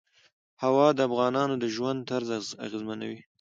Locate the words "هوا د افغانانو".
0.63-1.55